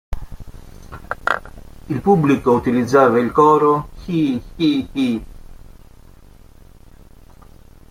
Il 1.87 2.01
pubblico 2.01 2.53
utilizzava 2.53 3.19
il 3.19 3.31
coro 3.31 3.89
"Hi 4.07 4.41
Hi 4.55 4.89
Hi! 4.93 5.25